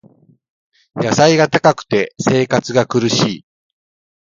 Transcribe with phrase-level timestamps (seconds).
[0.95, 3.45] 野菜が高くて生活が苦しい